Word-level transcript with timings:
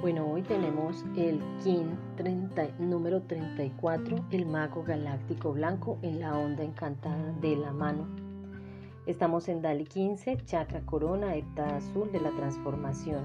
Bueno, 0.00 0.30
hoy 0.30 0.42
tenemos 0.42 1.04
el 1.16 1.42
Kin 1.64 1.98
30, 2.16 2.68
número 2.78 3.20
34, 3.22 4.26
el 4.30 4.46
mago 4.46 4.84
galáctico 4.84 5.52
blanco 5.52 5.98
en 6.02 6.20
la 6.20 6.38
onda 6.38 6.62
encantada 6.62 7.32
de 7.40 7.56
la 7.56 7.72
mano. 7.72 8.06
Estamos 9.06 9.48
en 9.48 9.60
Dali 9.60 9.86
15, 9.86 10.36
chakra 10.44 10.82
corona, 10.82 11.34
hepta 11.34 11.78
azul 11.78 12.12
de 12.12 12.20
la 12.20 12.30
transformación. 12.30 13.24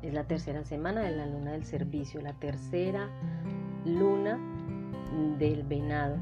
Es 0.00 0.14
la 0.14 0.24
tercera 0.24 0.64
semana 0.64 1.02
de 1.02 1.14
la 1.14 1.26
luna 1.26 1.52
del 1.52 1.64
servicio, 1.64 2.22
la 2.22 2.32
tercera 2.32 3.10
luna 3.84 4.40
del 5.38 5.62
venado. 5.62 6.16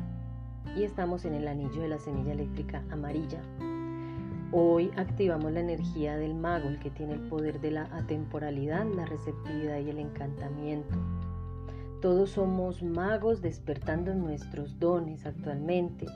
Y 0.77 0.83
estamos 0.83 1.25
en 1.25 1.35
el 1.35 1.47
anillo 1.47 1.81
de 1.81 1.89
la 1.89 2.01
semilla 2.01 2.33
eléctrica 2.33 2.83
amarilla, 2.91 3.41
Hoy 4.53 4.91
activamos 4.97 5.53
la 5.53 5.61
energía 5.61 6.17
del 6.17 6.35
mago, 6.35 6.69
el 6.69 6.81
que 6.81 6.91
tiene 6.91 7.13
el 7.13 7.21
poder 7.29 7.61
de 7.61 7.71
la 7.71 7.85
atemporalidad, 7.93 8.85
la 8.97 9.05
receptividad 9.05 9.79
y 9.79 9.91
el 9.91 10.01
encantamiento. 10.01 10.97
Todos 12.03 12.31
somos 12.31 12.83
magos 12.83 13.43
despertando 13.43 14.13
nuestros 14.13 14.81
dones 14.81 15.25
actualmente. 15.25 16.07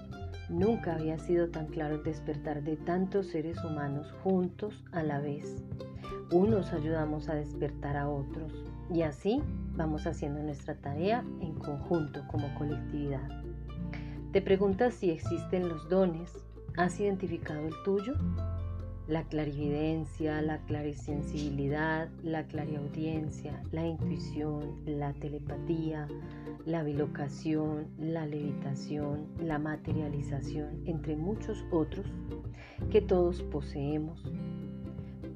Nunca 0.48 0.96
había 0.96 1.16
sido 1.20 1.50
tan 1.50 1.66
claro 1.66 1.94
el 1.94 2.02
despertar 2.02 2.64
de 2.64 2.76
tantos 2.76 3.28
seres 3.28 3.62
humanos 3.62 4.12
juntos 4.24 4.84
a 4.90 5.04
la 5.04 5.20
vez. 5.20 5.62
Unos 6.32 6.72
ayudamos 6.72 7.28
a 7.28 7.34
despertar 7.34 7.96
a 7.96 8.08
otros 8.08 8.64
y 8.92 9.02
así 9.02 9.44
vamos 9.76 10.08
haciendo 10.08 10.42
nuestra 10.42 10.74
tarea 10.74 11.24
en 11.40 11.54
conjunto 11.54 12.26
como 12.26 12.52
colectividad. 12.54 13.28
Te 14.32 14.42
preguntas 14.42 14.94
si 14.94 15.10
existen 15.10 15.68
los 15.68 15.88
dones, 15.88 16.44
¿Has 16.76 16.98
identificado 16.98 17.68
el 17.68 17.74
tuyo? 17.84 18.14
La 19.06 19.22
clarividencia, 19.28 20.42
la 20.42 20.58
clarisensibilidad, 20.64 22.08
la 22.24 22.48
clariaudiencia, 22.48 23.62
la 23.70 23.86
intuición, 23.86 24.74
la 24.84 25.12
telepatía, 25.12 26.08
la 26.66 26.82
bilocación, 26.82 27.86
la 27.96 28.26
levitación, 28.26 29.28
la 29.38 29.60
materialización, 29.60 30.82
entre 30.86 31.14
muchos 31.14 31.64
otros 31.70 32.06
que 32.90 33.00
todos 33.00 33.40
poseemos. 33.42 34.24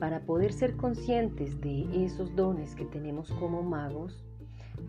Para 0.01 0.23
poder 0.23 0.53
ser 0.53 0.77
conscientes 0.77 1.61
de 1.61 2.05
esos 2.05 2.35
dones 2.35 2.75
que 2.75 2.85
tenemos 2.85 3.31
como 3.35 3.63
magos, 3.63 4.25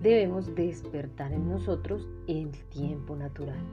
debemos 0.01 0.55
despertar 0.55 1.31
en 1.31 1.47
nosotros 1.47 2.07
el 2.27 2.49
tiempo 2.69 3.15
natural 3.15 3.63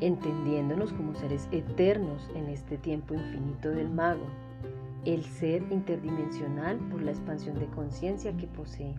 entendiéndonos 0.00 0.92
como 0.92 1.14
seres 1.14 1.48
eternos 1.52 2.28
en 2.34 2.48
este 2.48 2.78
tiempo 2.78 3.14
infinito 3.14 3.70
del 3.70 3.90
mago, 3.90 4.26
el 5.04 5.24
ser 5.24 5.62
interdimensional 5.70 6.78
por 6.90 7.02
la 7.02 7.12
expansión 7.12 7.58
de 7.58 7.66
conciencia 7.66 8.36
que 8.36 8.46
posee. 8.46 8.94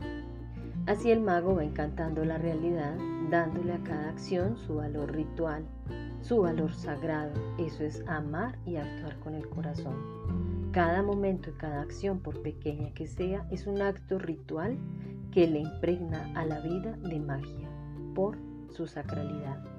Así 0.87 1.11
el 1.11 1.21
mago 1.21 1.55
va 1.55 1.63
encantando 1.63 2.25
la 2.25 2.37
realidad, 2.37 2.95
dándole 3.29 3.73
a 3.73 3.83
cada 3.83 4.09
acción 4.09 4.57
su 4.57 4.75
valor 4.75 5.11
ritual, 5.11 5.63
su 6.21 6.41
valor 6.41 6.73
sagrado. 6.73 7.33
Eso 7.59 7.83
es 7.83 8.03
amar 8.07 8.57
y 8.65 8.77
actuar 8.77 9.19
con 9.19 9.35
el 9.35 9.47
corazón. 9.47 9.95
Cada 10.71 11.03
momento 11.03 11.49
y 11.49 11.53
cada 11.53 11.81
acción, 11.81 12.19
por 12.19 12.41
pequeña 12.41 12.93
que 12.93 13.05
sea, 13.05 13.45
es 13.51 13.67
un 13.67 13.81
acto 13.81 14.17
ritual 14.17 14.77
que 15.31 15.47
le 15.47 15.59
impregna 15.59 16.31
a 16.33 16.45
la 16.45 16.59
vida 16.61 16.93
de 16.97 17.19
magia 17.19 17.69
por 18.15 18.37
su 18.69 18.87
sacralidad. 18.87 19.70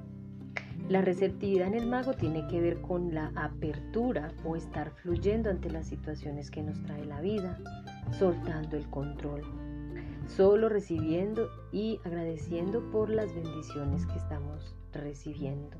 La 0.88 1.00
receptividad 1.00 1.68
en 1.68 1.74
el 1.74 1.86
mago 1.86 2.12
tiene 2.14 2.46
que 2.48 2.60
ver 2.60 2.80
con 2.80 3.14
la 3.14 3.32
apertura 3.36 4.32
o 4.44 4.56
estar 4.56 4.90
fluyendo 4.90 5.48
ante 5.48 5.70
las 5.70 5.86
situaciones 5.86 6.50
que 6.50 6.62
nos 6.62 6.82
trae 6.82 7.04
la 7.04 7.20
vida, 7.20 7.58
soltando 8.18 8.76
el 8.76 8.88
control, 8.90 9.42
solo 10.26 10.68
recibiendo 10.68 11.48
y 11.72 11.98
agradeciendo 12.04 12.90
por 12.90 13.10
las 13.10 13.34
bendiciones 13.34 14.06
que 14.06 14.16
estamos 14.16 14.76
recibiendo. 14.92 15.78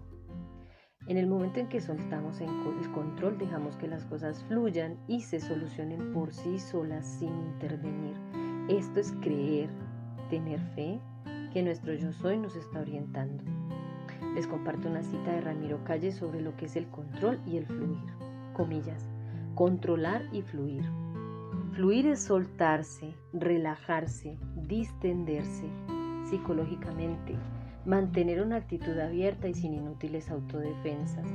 En 1.09 1.17
el 1.17 1.27
momento 1.27 1.59
en 1.59 1.69
que 1.69 1.81
soltamos 1.81 2.41
el 2.41 2.49
control, 2.93 3.37
dejamos 3.37 3.77
que 3.77 3.89
las 3.89 4.05
cosas 4.05 4.45
fluyan 4.45 4.97
y 5.09 5.21
se 5.21 5.41
solucionen 5.41 6.13
por 6.13 6.33
sí 6.33 6.61
solas 6.61 7.05
sin 7.19 7.35
intervenir. 7.55 8.15
Esto 8.69 9.01
es 9.01 9.13
creer, 9.21 9.69
tener 10.31 10.61
fe 10.77 11.01
que 11.53 11.63
nuestro 11.63 11.93
yo 11.95 12.13
soy 12.13 12.39
nos 12.39 12.55
está 12.55 12.81
orientando. 12.81 13.43
Les 14.35 14.47
comparto 14.47 14.89
una 14.89 15.03
cita 15.03 15.33
de 15.33 15.41
Ramiro 15.43 15.85
Calle 15.85 16.11
sobre 16.11 16.41
lo 16.41 16.57
que 16.57 16.67
es 16.67 16.77
el 16.77 16.89
control 16.89 17.41
y 17.47 17.59
el 17.59 17.67
fluir. 17.67 17.99
Comillas, 18.55 19.09
controlar 19.55 20.23
y 20.33 20.43
fluir. 20.43 20.85
Fluir 21.73 22.07
es 22.07 22.23
soltarse, 22.23 23.15
relajarse, 23.33 24.39
distenderse 24.57 25.67
psicológicamente, 26.25 27.35
mantener 27.85 28.41
una 28.43 28.57
actitud 28.57 28.99
abierta 28.99 29.49
y 29.49 29.55
sin 29.55 29.75
inútiles 29.75 30.31
autodefensas, 30.31 31.27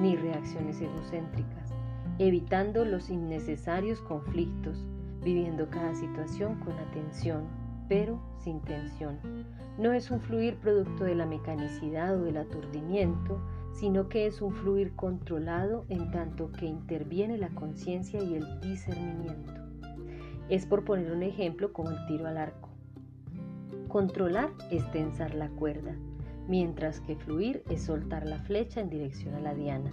ni 0.00 0.16
reacciones 0.16 0.80
egocéntricas, 0.80 1.72
evitando 2.18 2.84
los 2.84 3.10
innecesarios 3.10 4.00
conflictos, 4.00 4.84
viviendo 5.22 5.70
cada 5.70 5.94
situación 5.94 6.60
con 6.60 6.74
atención, 6.78 7.44
pero 7.88 8.20
sin 8.38 8.60
tensión. 8.60 9.18
No 9.78 9.92
es 9.92 10.10
un 10.10 10.20
fluir 10.20 10.56
producto 10.56 11.04
de 11.04 11.14
la 11.14 11.26
mecanicidad 11.26 12.16
o 12.16 12.22
del 12.24 12.36
aturdimiento, 12.36 13.40
sino 13.72 14.08
que 14.08 14.26
es 14.26 14.40
un 14.40 14.52
fluir 14.52 14.94
controlado 14.94 15.84
en 15.88 16.10
tanto 16.10 16.52
que 16.52 16.66
interviene 16.66 17.38
la 17.38 17.48
conciencia 17.50 18.22
y 18.22 18.34
el 18.34 18.60
discernimiento. 18.60 19.52
Es 20.48 20.66
por 20.66 20.84
poner 20.84 21.10
un 21.10 21.22
ejemplo 21.22 21.72
como 21.72 21.90
el 21.90 22.06
tiro 22.06 22.26
al 22.26 22.38
arco. 22.38 22.68
Controlar 23.88 24.50
es 24.70 24.88
tensar 24.92 25.34
la 25.34 25.48
cuerda, 25.48 25.96
mientras 26.48 27.00
que 27.00 27.16
fluir 27.16 27.62
es 27.70 27.82
soltar 27.82 28.26
la 28.26 28.40
flecha 28.40 28.80
en 28.80 28.90
dirección 28.90 29.34
a 29.34 29.40
la 29.40 29.54
diana. 29.54 29.90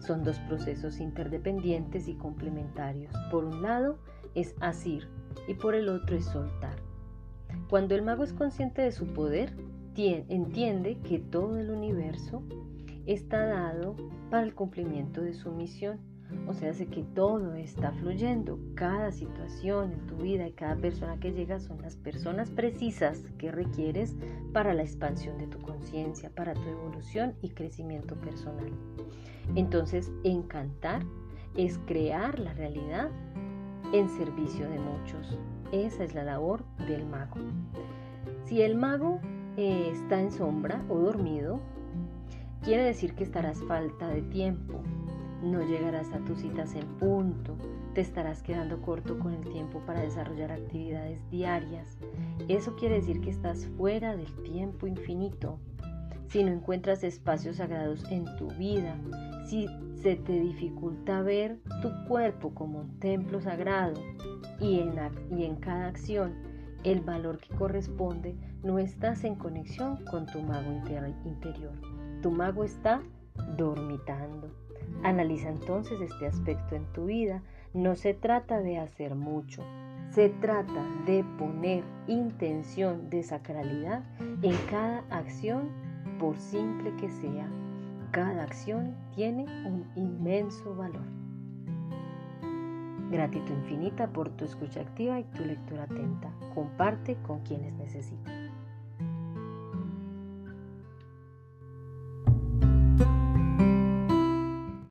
Son 0.00 0.22
dos 0.22 0.38
procesos 0.40 1.00
interdependientes 1.00 2.08
y 2.08 2.14
complementarios. 2.14 3.12
Por 3.30 3.44
un 3.44 3.62
lado 3.62 3.98
es 4.34 4.54
asir 4.60 5.08
y 5.48 5.54
por 5.54 5.74
el 5.74 5.88
otro 5.88 6.16
es 6.16 6.26
soltar. 6.26 6.93
Cuando 7.68 7.94
el 7.94 8.02
mago 8.02 8.24
es 8.24 8.32
consciente 8.32 8.82
de 8.82 8.92
su 8.92 9.06
poder, 9.06 9.54
entiende 9.96 10.98
que 10.98 11.18
todo 11.18 11.56
el 11.58 11.70
universo 11.70 12.42
está 13.06 13.46
dado 13.46 13.96
para 14.30 14.44
el 14.44 14.54
cumplimiento 14.54 15.20
de 15.20 15.34
su 15.34 15.52
misión. 15.52 15.98
O 16.48 16.54
sea, 16.54 16.70
hace 16.70 16.86
que 16.86 17.02
todo 17.02 17.54
está 17.54 17.92
fluyendo. 17.92 18.58
Cada 18.74 19.12
situación 19.12 19.92
en 19.92 20.06
tu 20.06 20.16
vida 20.16 20.48
y 20.48 20.52
cada 20.52 20.76
persona 20.76 21.18
que 21.20 21.32
llega 21.32 21.60
son 21.60 21.80
las 21.80 21.96
personas 21.96 22.50
precisas 22.50 23.24
que 23.38 23.52
requieres 23.52 24.16
para 24.52 24.74
la 24.74 24.82
expansión 24.82 25.38
de 25.38 25.46
tu 25.46 25.60
conciencia, 25.60 26.30
para 26.30 26.54
tu 26.54 26.62
evolución 26.62 27.34
y 27.40 27.50
crecimiento 27.50 28.16
personal. 28.16 28.72
Entonces, 29.54 30.10
encantar 30.24 31.04
es 31.56 31.78
crear 31.86 32.38
la 32.38 32.52
realidad 32.54 33.10
en 33.92 34.08
servicio 34.08 34.68
de 34.68 34.78
muchos. 34.80 35.38
Esa 35.74 36.04
es 36.04 36.14
la 36.14 36.22
labor 36.22 36.62
del 36.86 37.04
mago. 37.04 37.34
Si 38.44 38.62
el 38.62 38.76
mago 38.76 39.18
eh, 39.56 39.90
está 39.92 40.20
en 40.20 40.30
sombra 40.30 40.84
o 40.88 41.00
dormido, 41.00 41.58
quiere 42.62 42.84
decir 42.84 43.14
que 43.14 43.24
estarás 43.24 43.60
falta 43.64 44.06
de 44.06 44.22
tiempo. 44.22 44.80
No 45.42 45.66
llegarás 45.66 46.12
a 46.12 46.20
tus 46.20 46.38
citas 46.38 46.76
en 46.76 46.86
punto, 47.00 47.56
te 47.92 48.02
estarás 48.02 48.40
quedando 48.44 48.80
corto 48.82 49.18
con 49.18 49.34
el 49.34 49.42
tiempo 49.50 49.80
para 49.80 50.02
desarrollar 50.02 50.52
actividades 50.52 51.28
diarias. 51.32 51.98
Eso 52.46 52.76
quiere 52.76 52.94
decir 52.94 53.20
que 53.20 53.30
estás 53.30 53.66
fuera 53.76 54.14
del 54.14 54.32
tiempo 54.44 54.86
infinito. 54.86 55.58
Si 56.28 56.42
no 56.42 56.52
encuentras 56.52 57.04
espacios 57.04 57.56
sagrados 57.56 58.04
en 58.10 58.24
tu 58.36 58.48
vida, 58.48 58.96
si 59.46 59.66
se 60.02 60.16
te 60.16 60.32
dificulta 60.32 61.22
ver 61.22 61.60
tu 61.80 61.90
cuerpo 62.08 62.54
como 62.54 62.80
un 62.80 62.98
templo 62.98 63.40
sagrado 63.40 64.00
y 64.60 64.80
en, 64.80 64.94
y 65.30 65.44
en 65.44 65.56
cada 65.56 65.88
acción 65.88 66.34
el 66.84 67.00
valor 67.00 67.38
que 67.38 67.54
corresponde, 67.54 68.36
no 68.62 68.78
estás 68.78 69.24
en 69.24 69.34
conexión 69.36 70.04
con 70.10 70.26
tu 70.26 70.40
mago 70.42 70.70
interior. 71.24 71.72
Tu 72.22 72.30
mago 72.30 72.64
está 72.64 73.02
dormitando. 73.56 74.48
Analiza 75.02 75.48
entonces 75.48 76.00
este 76.00 76.26
aspecto 76.26 76.76
en 76.76 76.84
tu 76.92 77.06
vida. 77.06 77.42
No 77.72 77.94
se 77.96 78.14
trata 78.14 78.60
de 78.60 78.78
hacer 78.78 79.14
mucho, 79.14 79.62
se 80.10 80.28
trata 80.28 80.86
de 81.06 81.24
poner 81.38 81.82
intención 82.06 83.10
de 83.10 83.24
sacralidad 83.24 84.04
en 84.42 84.56
cada 84.70 84.98
acción, 85.10 85.70
por 86.24 86.38
simple 86.38 86.90
que 86.96 87.10
sea. 87.10 87.46
Cada 88.10 88.44
acción 88.44 88.94
tiene 89.14 89.44
un 89.66 89.84
inmenso 89.94 90.74
valor. 90.74 91.04
Gratitud 93.10 93.52
infinita 93.52 94.06
por 94.08 94.30
tu 94.30 94.46
escucha 94.46 94.80
activa 94.80 95.20
y 95.20 95.24
tu 95.24 95.44
lectura 95.44 95.82
atenta. 95.82 96.32
Comparte 96.54 97.16
con 97.26 97.40
quienes 97.40 97.74
necesitan. 97.74 98.43